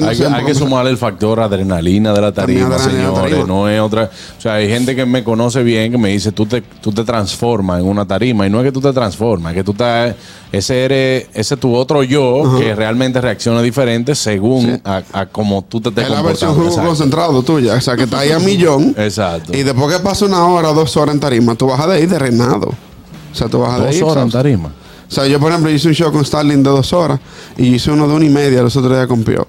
Hay, 0.04 0.18
que- 0.18 0.26
hay 0.26 0.56
sumarle 0.56 0.92
el 0.92 0.98
factor 0.98 1.40
adrenalina 1.40 2.14
de 2.14 2.22
la 2.22 2.32
tarima, 2.32 2.68
adrenalina 2.76 2.98
de 3.00 3.04
la 3.04 3.12
señores. 3.14 3.32
tarima. 3.32 3.48
No 3.48 3.70
es 3.70 3.80
otra. 3.82 4.10
O 4.38 4.42
sea, 4.42 4.54
hay 4.56 4.68
gente 4.70 4.96
que 4.96 5.06
me 5.06 5.24
conoce 5.24 5.64
bien 5.64 5.92
que 5.92 5.98
me 5.98 6.10
dice, 6.10 6.32
tú 6.32 6.46
te, 6.46 6.62
tú 6.62 6.92
te 6.92 7.04
transformas 7.04 7.80
en 7.82 7.88
una 7.88 8.06
tarima. 8.06 8.46
Y 8.48 8.50
no 8.50 8.60
es 8.60 8.66
que 8.66 8.72
tú 8.72 8.82
te 8.82 8.92
transformas, 8.94 9.52
es 9.54 9.58
que 9.58 9.64
tú 9.64 9.72
estás. 9.72 10.16
Ese 10.52 10.86
eres, 10.86 11.28
ese 11.34 11.58
tu 11.58 11.76
otro 11.76 12.02
yo 12.04 12.58
que 12.60 12.74
realmente 12.76 13.20
reacciona 13.20 13.62
diferente 13.62 14.16
según 14.16 14.80
a, 14.86 15.02
a 15.12 15.26
como 15.26 15.64
tú 15.64 15.82
te 15.82 15.90
estés 15.90 16.06
Es 16.06 16.10
la 16.10 16.22
versión 16.22 16.56
concentrado 16.56 17.44
tuya. 17.44 17.74
O 17.74 17.82
sea, 17.82 17.96
que 17.98 18.04
está 18.04 18.20
ahí 18.20 18.32
a 18.32 18.40
millón. 18.40 18.96
Exacto. 18.98 19.54
Y 19.56 19.64
después 19.64 19.94
que 19.96 20.02
pasa 20.02 20.26
una 20.26 20.46
hora, 20.48 20.72
dos 20.72 20.96
horas 20.96 21.14
en 21.16 21.20
tarima, 21.20 21.56
tú 21.56 21.68
vas 21.68 21.86
de 21.88 21.94
ahí 21.96 22.06
drenado. 22.06 22.68
O 22.68 23.36
sea, 23.38 23.50
tú 23.50 23.60
vas 23.60 23.80
de 23.82 23.88
ahí. 23.90 24.00
Dos 24.00 24.12
horas 24.12 24.24
en 24.26 24.32
tarima. 24.32 24.70
O 25.08 25.12
sea, 25.14 25.28
yo, 25.28 25.40
por 25.40 25.52
ejemplo, 25.52 25.70
hice 25.72 25.88
un 25.90 25.94
show 25.94 26.12
con 26.12 26.24
Starling 26.26 26.64
de 26.64 26.70
dos 26.70 26.92
horas 26.94 27.20
y 27.58 27.76
hice 27.76 27.92
uno 27.92 28.08
de 28.08 28.14
una 28.16 28.26
y 28.26 28.30
media 28.30 28.62
los 28.64 28.76
otros 28.78 28.94
días 28.94 29.08
con 29.08 29.24
Pio, 29.24 29.48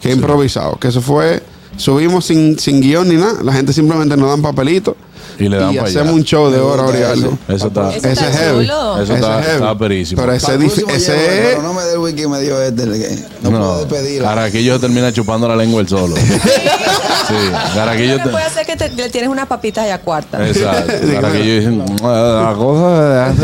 que 0.00 0.12
improvisado. 0.12 0.76
Que 0.76 0.88
eso 0.88 1.00
fue, 1.00 1.42
subimos 1.76 2.26
sin, 2.26 2.58
sin 2.58 2.80
guion 2.80 3.08
ni 3.08 3.16
nada, 3.16 3.42
la 3.42 3.52
gente 3.52 3.72
simplemente 3.72 4.16
nos 4.16 4.28
dan 4.28 4.42
papelito 4.42 4.96
Y 5.38 5.48
le 5.48 5.56
dan 5.56 5.74
pa' 5.76 5.82
hacemos 5.84 6.08
allá. 6.08 6.12
un 6.12 6.24
show 6.24 6.50
de 6.50 6.58
hora, 6.58 6.82
hora 6.84 6.98
y 6.98 7.02
eso. 7.02 7.10
algo. 7.12 7.38
Eso 7.48 7.66
está. 7.68 7.88
Eso 7.94 8.08
Ese 8.08 8.12
está 8.12 8.32
heavy. 8.38 8.64
Eso 8.64 9.02
Ese 9.02 9.14
está- 9.14 9.40
es 9.40 9.46
heavy. 9.46 9.56
está 9.62 9.78
perísimo. 9.78 10.16
Pero 10.22 10.26
para 10.40 10.54
ese, 10.64 10.74
ese 10.94 10.94
es- 10.96 11.46
pero 11.50 11.62
no 11.62 11.74
me 11.74 11.82
dé 11.82 11.92
el 11.92 11.98
wiki 11.98 12.22
que 12.22 12.28
me 12.28 12.40
dio 12.40 12.60
este. 12.62 12.82
que 12.84 13.18
No, 13.42 13.50
puedo. 13.88 14.22
Caraquillo 14.22 14.74
se 14.74 14.80
termina 14.80 15.12
chupando 15.12 15.46
la 15.48 15.56
lengua 15.56 15.80
el 15.80 15.88
solo. 15.88 16.16
sí. 16.16 17.34
Caraquillo 17.74 18.16
te- 18.22 18.28
puede 18.30 18.50
ser 18.50 18.66
que 18.66 18.76
te, 18.76 18.88
le 18.90 19.08
tienes 19.10 19.30
una 19.30 19.46
papita 19.46 19.82
allá 19.82 19.98
cuarta. 20.00 20.46
Exacto. 20.46 20.92
Para 21.14 21.32
que 21.32 21.42
ellos 21.42 21.64
dicen, 21.64 21.78
la 21.78 22.54
cosa 22.56 23.34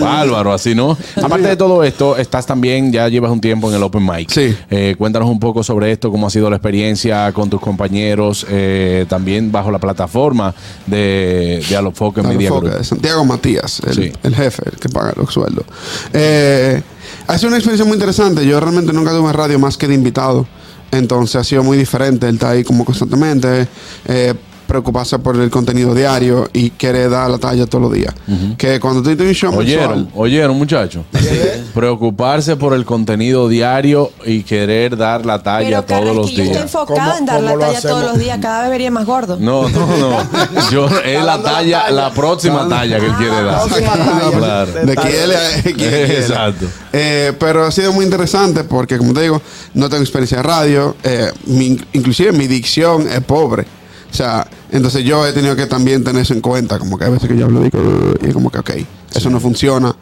bárbaro, 0.00 0.52
así, 0.52 0.74
¿no? 0.74 0.96
Aparte 1.22 1.48
de 1.48 1.56
todo 1.56 1.82
esto, 1.84 2.16
estás 2.16 2.46
también, 2.46 2.92
ya 2.92 3.08
llevas 3.08 3.30
un 3.30 3.40
tiempo 3.40 3.68
en 3.68 3.76
el 3.76 3.82
Open 3.82 4.04
Mic. 4.04 4.30
Sí. 4.30 4.56
Eh, 4.70 4.94
cuéntanos 4.98 5.28
un 5.28 5.38
poco 5.40 5.62
sobre 5.62 5.92
esto, 5.92 6.10
cómo 6.10 6.26
ha 6.26 6.30
sido 6.30 6.48
la 6.50 6.56
experiencia 6.56 7.32
con 7.32 7.50
tus 7.50 7.60
compañeros, 7.60 8.46
eh, 8.48 9.06
también 9.08 9.50
bajo 9.52 9.70
la 9.70 9.78
plataforma 9.78 10.54
de, 10.86 10.93
de 10.94 11.76
Alofoque 11.76 12.20
Claro, 12.20 12.36
Media 12.36 12.50
Group. 12.50 12.70
de 12.70 12.84
Santiago 12.84 13.24
Matías, 13.24 13.80
el, 13.86 13.94
Sí. 13.94 14.12
el 14.22 14.34
jefe, 14.34 14.62
el 14.70 14.78
que 14.78 14.88
paga 14.88 15.12
los 15.16 15.32
sueldos. 15.32 15.64
Eh, 16.12 16.82
ha 17.26 17.36
sido 17.38 17.48
una 17.48 17.56
experiencia 17.56 17.84
muy 17.84 17.94
interesante. 17.94 18.46
Yo 18.46 18.60
realmente 18.60 18.92
nunca 18.92 19.10
tuve 19.12 19.32
radio 19.32 19.58
más 19.58 19.76
que 19.76 19.88
de 19.88 19.94
invitado. 19.94 20.46
Entonces 20.90 21.36
ha 21.36 21.44
sido 21.44 21.62
muy 21.64 21.76
diferente. 21.76 22.28
Él 22.28 22.34
está 22.36 22.50
ahí 22.50 22.62
como 22.64 22.84
constantemente. 22.84 23.66
Eh, 24.06 24.34
preocuparse 24.66 25.18
por 25.18 25.36
el 25.36 25.50
contenido 25.50 25.94
diario 25.94 26.48
y 26.52 26.70
querer 26.70 27.10
dar 27.10 27.30
la 27.30 27.38
talla 27.38 27.66
todos 27.66 27.82
los 27.82 27.92
días. 27.92 28.14
Que 28.58 28.80
cuando 28.80 29.02
tú 29.02 29.14
tienes 29.16 29.28
un 29.42 29.50
show 29.50 29.58
Oyeron, 29.58 29.90
mensual, 30.04 30.12
oyeron, 30.22 30.56
muchachos. 30.56 31.04
Preocuparse 31.74 32.56
por 32.56 32.74
el 32.74 32.84
contenido 32.84 33.48
diario 33.48 34.10
y 34.24 34.42
querer 34.42 34.96
dar 34.96 35.26
la 35.26 35.42
talla 35.42 35.82
Pero 35.82 36.02
todos 36.02 36.16
los 36.16 36.30
que 36.30 36.36
yo 36.36 36.42
estoy 36.42 36.52
días. 36.52 36.62
enfocado 36.62 37.00
¿Cómo- 37.00 37.18
en 37.18 37.26
dar 37.26 37.42
la 37.42 37.58
talla 37.58 37.80
todos 37.80 38.04
los 38.04 38.18
días. 38.18 38.38
Cada 38.40 38.62
vez 38.62 38.70
vería 38.70 38.90
más 38.90 39.06
gordo. 39.06 39.36
No, 39.40 39.68
no, 39.68 39.86
no. 39.96 40.16
Yo, 40.70 40.86
es 41.04 41.22
la 41.24 41.42
talla, 41.42 41.90
la 41.90 42.10
próxima 42.12 42.68
talla 42.68 42.98
que 42.98 43.06
él 43.06 43.12
quiere 43.14 43.42
dar. 43.42 43.64
próxima 43.66 43.92
talla. 43.96 44.30
Claro. 44.38 44.72
de 44.72 44.96
quién 44.96 45.74
quiere. 45.76 46.18
Exacto. 46.20 46.66
Eh, 46.92 47.32
pero 47.38 47.64
ha 47.64 47.70
sido 47.70 47.92
muy 47.92 48.04
interesante 48.04 48.64
porque, 48.64 48.98
como 48.98 49.12
te 49.12 49.22
digo, 49.22 49.40
no 49.74 49.88
tengo 49.88 50.02
experiencia 50.02 50.38
de 50.38 50.42
radio. 50.42 50.96
eh, 51.02 51.30
mi- 51.46 51.78
inclusive 51.92 52.32
mi 52.32 52.46
dicción 52.46 53.08
es 53.08 53.20
pobre. 53.20 53.66
O 54.14 54.16
sea, 54.16 54.46
entonces 54.70 55.02
yo 55.02 55.26
he 55.26 55.32
tenido 55.32 55.56
que 55.56 55.66
también 55.66 56.04
tener 56.04 56.22
eso 56.22 56.34
en 56.34 56.40
cuenta. 56.40 56.78
Como 56.78 56.96
que 56.96 57.04
a 57.04 57.08
veces 57.08 57.28
que 57.28 57.36
yo 57.36 57.46
hablo 57.46 57.62
digo, 57.62 57.80
y 58.22 58.32
como 58.32 58.48
que, 58.48 58.60
ok, 58.60 58.70
eso 59.12 59.28
no 59.28 59.40
funciona 59.40 59.92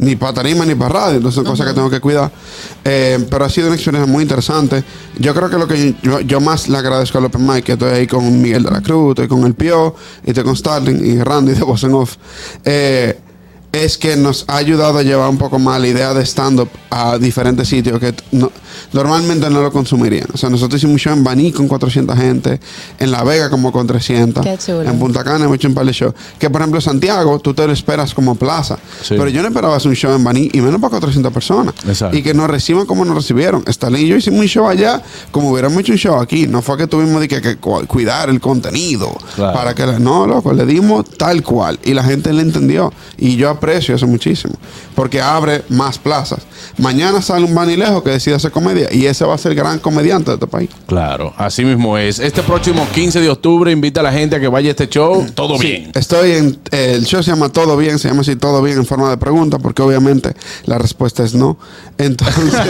ni 0.00 0.16
para 0.16 0.32
tarima 0.32 0.66
ni 0.66 0.74
para 0.74 0.92
radio. 0.92 1.18
Entonces 1.18 1.36
son 1.36 1.44
cosas 1.44 1.68
que 1.68 1.72
tengo 1.72 1.88
que 1.88 2.00
cuidar. 2.00 2.32
Eh, 2.84 3.24
pero 3.30 3.44
ha 3.44 3.48
sido 3.48 3.68
una 3.68 3.76
experiencia 3.76 4.12
muy 4.12 4.24
interesante. 4.24 4.82
Yo 5.20 5.32
creo 5.34 5.48
que 5.48 5.56
lo 5.56 5.68
que 5.68 5.94
yo, 6.02 6.18
yo 6.18 6.40
más 6.40 6.68
le 6.68 6.78
agradezco 6.78 7.18
al 7.18 7.26
Open 7.26 7.46
Mic, 7.46 7.62
que 7.62 7.72
estoy 7.74 7.92
ahí 7.92 8.06
con 8.08 8.42
Miguel 8.42 8.64
de 8.64 8.72
la 8.72 8.80
Cruz, 8.80 9.10
estoy 9.10 9.28
con 9.28 9.44
el 9.44 9.54
Pio, 9.54 9.94
y 10.26 10.30
estoy 10.30 10.42
con 10.42 10.56
Starling 10.56 11.06
y 11.06 11.22
Randy 11.22 11.52
de 11.52 11.60
en 11.60 11.94
Off. 11.94 12.16
Eh, 12.64 13.20
es 13.72 13.98
que 13.98 14.16
nos 14.16 14.44
ha 14.48 14.56
ayudado 14.56 14.98
a 14.98 15.02
llevar 15.02 15.28
un 15.30 15.38
poco 15.38 15.58
más 15.58 15.80
la 15.80 15.86
idea 15.86 16.12
de 16.12 16.24
stand-up 16.26 16.68
a 16.90 17.18
diferentes 17.18 17.68
sitios 17.68 18.00
que 18.00 18.12
no- 18.32 18.50
normalmente 18.92 19.48
no 19.48 19.62
lo 19.62 19.70
consumirían. 19.70 20.26
O 20.34 20.36
sea, 20.36 20.50
nosotros 20.50 20.78
hicimos 20.80 20.94
un 20.94 20.98
show 20.98 21.12
en 21.12 21.22
Baní 21.22 21.52
con 21.52 21.68
400 21.68 22.16
gente, 22.16 22.58
en 22.98 23.10
La 23.12 23.22
Vega 23.22 23.48
como 23.48 23.70
con 23.70 23.86
300, 23.86 24.44
Qué 24.44 24.58
chulo. 24.58 24.82
en 24.82 24.98
Punta 24.98 25.22
Cana 25.22 25.44
hemos 25.44 25.54
hecho 25.54 25.68
un 25.68 25.74
par 25.74 25.86
de 25.86 25.92
shows. 25.92 26.14
Que 26.38 26.50
por 26.50 26.60
ejemplo 26.60 26.80
Santiago, 26.80 27.38
tú 27.38 27.54
te 27.54 27.64
lo 27.66 27.72
esperas 27.72 28.12
como 28.12 28.34
plaza. 28.34 28.76
Sí. 29.02 29.10
Pero 29.16 29.28
yo 29.28 29.40
no 29.42 29.48
esperaba 29.48 29.76
hacer 29.76 29.88
un 29.88 29.94
show 29.94 30.12
en 30.14 30.24
Baní 30.24 30.48
y 30.52 30.60
menos 30.60 30.80
para 30.80 30.90
400 30.90 31.32
personas. 31.32 31.74
Exacto. 31.86 32.16
Y 32.16 32.22
que 32.24 32.34
nos 32.34 32.50
reciban 32.50 32.86
como 32.86 33.04
nos 33.04 33.14
recibieron. 33.14 33.62
Stalin 33.68 34.04
y 34.04 34.08
yo 34.08 34.16
hicimos 34.16 34.40
un 34.40 34.46
show 34.46 34.68
allá 34.68 35.00
como 35.30 35.50
hubiéramos 35.50 35.78
hecho 35.80 35.92
un 35.92 35.98
show 35.98 36.16
aquí. 36.20 36.48
No 36.48 36.60
fue 36.60 36.76
que 36.76 36.88
tuvimos 36.88 37.20
de 37.20 37.28
que, 37.28 37.40
que 37.40 37.56
cu- 37.56 37.86
cuidar 37.86 38.28
el 38.30 38.40
contenido. 38.40 39.16
Claro. 39.36 39.52
Para 39.56 39.74
que 39.76 39.86
la- 39.86 40.00
no, 40.00 40.26
loco, 40.26 40.52
le 40.52 40.66
dimos 40.66 41.04
tal 41.16 41.42
cual. 41.44 41.78
Y 41.84 41.94
la 41.94 42.02
gente 42.02 42.32
le 42.32 42.42
entendió. 42.42 42.92
Y 43.16 43.36
yo 43.36 43.50
aprecio 43.60 43.94
eso 43.94 44.06
muchísimo. 44.06 44.54
Porque 44.94 45.20
abre 45.20 45.62
más 45.68 45.98
plazas. 45.98 46.40
Mañana 46.78 47.20
sale 47.20 47.44
un 47.44 47.54
Banilejo 47.54 48.02
que 48.02 48.10
decide 48.10 48.34
hacer 48.34 48.50
comedia. 48.50 48.88
Y 48.92 49.06
ese 49.06 49.24
va 49.24 49.34
a 49.34 49.38
ser 49.38 49.52
el 49.52 49.58
gran 49.58 49.78
comediante 49.78 50.30
de 50.30 50.34
este 50.34 50.46
país. 50.46 50.70
Claro, 50.86 51.32
así 51.36 51.64
mismo 51.64 51.96
es. 51.98 52.18
Este 52.18 52.42
próximo 52.42 52.86
15 52.94 53.20
de 53.20 53.28
octubre 53.28 53.70
invita 53.70 54.00
a 54.00 54.04
la 54.04 54.12
gente 54.12 54.36
a 54.36 54.40
que 54.40 54.48
vaya 54.48 54.68
a 54.68 54.70
este 54.70 54.88
show. 54.88 55.26
Todo 55.34 55.58
bien. 55.58 55.90
Estoy 55.94 56.32
en. 56.32 56.58
eh, 56.70 56.94
el 56.96 57.04
show 57.04 57.22
se 57.22 57.30
llama 57.30 57.50
Todo 57.50 57.76
Bien, 57.76 57.98
se 57.98 58.08
llama 58.08 58.22
así 58.22 58.36
Todo 58.36 58.62
Bien 58.62 58.78
en 58.78 58.86
forma 58.86 59.10
de 59.10 59.16
pregunta, 59.16 59.58
porque 59.58 59.82
obviamente 59.82 60.34
la 60.64 60.78
respuesta 60.78 61.22
es 61.22 61.34
no. 61.34 61.58
Entonces, 61.98 62.60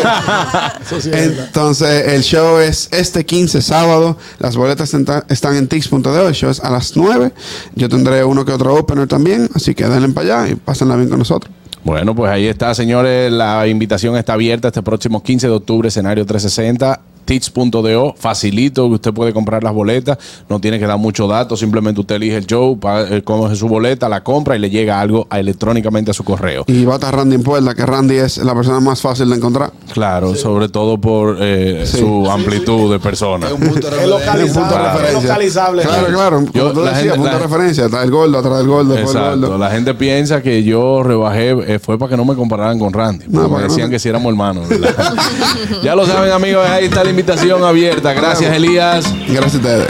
entonces 1.12 2.09
el 2.09 2.23
show 2.23 2.59
es 2.59 2.88
este 2.92 3.25
15 3.25 3.62
sábado. 3.62 4.16
Las 4.38 4.56
boletas 4.56 4.92
están 5.28 5.56
en 5.56 5.68
tix.de. 5.68 6.26
El 6.26 6.35
show 6.35 6.50
es 6.50 6.61
a 6.61 6.70
las 6.70 6.97
9. 6.97 7.32
Yo 7.75 7.88
tendré 7.88 8.25
uno 8.25 8.44
que 8.44 8.52
otro 8.52 8.75
opener 8.75 9.06
también, 9.06 9.49
así 9.54 9.75
que 9.75 9.87
denle 9.87 10.09
para 10.11 10.40
allá 10.40 10.52
y 10.52 10.54
bien 10.84 11.08
con 11.08 11.18
nosotros. 11.18 11.52
Bueno, 11.82 12.14
pues 12.14 12.30
ahí 12.30 12.46
está, 12.46 12.75
señores. 12.75 13.32
La 13.32 13.66
invitación 13.66 14.16
está 14.16 14.34
abierta 14.34 14.68
este 14.68 14.82
próximo 14.82 15.22
15 15.22 15.46
de 15.49 15.52
octubre, 15.52 15.88
escenario 15.88 16.26
360. 16.26 17.00
Tits.do, 17.30 18.14
facilito 18.18 18.88
que 18.88 18.94
usted 18.94 19.12
puede 19.12 19.32
comprar 19.32 19.62
las 19.62 19.72
boletas, 19.72 20.18
no 20.49 20.60
tiene 20.60 20.80
que 20.80 20.87
dar 20.87 20.99
muchos 20.99 21.28
datos, 21.28 21.60
simplemente 21.60 22.00
usted 22.00 22.16
elige 22.16 22.37
el 22.37 22.44
show, 22.46 22.76
eh, 23.08 23.22
coge 23.22 23.54
su 23.54 23.68
boleta, 23.68 24.08
la 24.08 24.25
compra 24.25 24.56
y 24.56 24.58
le 24.58 24.68
llega 24.68 25.00
algo 25.00 25.28
a- 25.30 25.38
electrónicamente 25.38 26.10
a 26.10 26.14
su 26.14 26.25
correo. 26.25 26.64
Y 26.66 26.84
va 26.84 26.94
a 26.94 26.96
estar 26.96 27.14
Randy 27.14 27.37
en 27.37 27.44
Puerta, 27.44 27.72
que 27.72 27.87
Randy 27.87 28.16
es 28.16 28.38
la 28.38 28.52
persona 28.52 28.80
más 28.80 29.00
fácil 29.00 29.30
de 29.30 29.37
encontrar. 29.37 29.70
Claro, 29.92 30.34
sobre 30.34 30.68
todo 30.68 30.99
por 30.99 31.37
eh, 31.40 31.84
Sí. 31.87 31.99
su 31.99 32.28
amplitud 32.28 32.90
de 32.90 32.99
personas. 32.99 33.50
Es 33.52 33.56
un 33.60 33.68
punto 33.68 33.88
de 33.90 34.06
localizable. 34.08 35.12
localizable. 35.22 35.82
Claro, 35.82 36.06
claro. 36.08 36.37
Como 36.38 36.52
Yo- 36.52 36.72
tú 36.72 36.80
la 36.80 36.87
decías, 36.90 37.02
gente- 37.14 37.16
punto 37.18 37.30
la- 37.30 37.38
de 37.38 37.42
referencia. 37.44 37.84
Está 37.84 38.02
el 38.02 38.10
gordo, 38.10 38.38
atrás 38.38 38.58
del 38.58 38.66
gordo, 38.66 38.92
después 38.94 39.14
el 39.14 39.20
Exacto. 39.22 39.40
gordo. 39.42 39.58
La 39.58 39.70
gente 39.70 39.94
piensa 39.94 40.42
que 40.42 40.64
yo 40.64 41.04
rebajé, 41.04 41.50
eh, 41.75 41.78
fue 41.78 41.96
para 41.96 42.10
que 42.10 42.16
no 42.16 42.25
me 42.25 42.34
compararan 42.34 42.76
con 42.80 42.92
Randy. 42.92 43.26
No, 43.28 43.42
porque 43.42 43.49
para 43.50 43.62
me 43.62 43.68
decían 43.68 43.87
no- 43.87 43.90
que 43.92 43.99
si 44.00 44.08
éramos 44.08 44.30
hermanos. 44.30 44.66
ya 45.84 45.94
lo 45.94 46.04
saben, 46.06 46.32
amigos, 46.32 46.66
ahí 46.68 46.87
está 46.87 47.04
la 47.04 47.10
invitación 47.20 47.62
abierta. 47.64 48.14
Gracias, 48.14 48.54
Elías. 48.54 49.14
Gracias 49.28 49.54
a 49.54 49.58
ustedes. 49.58 49.88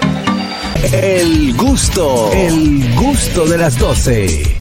El 0.92 1.54
gusto, 1.56 2.30
el 2.32 2.94
gusto 2.96 3.46
de 3.46 3.58
las 3.58 3.78
12. 3.78 4.56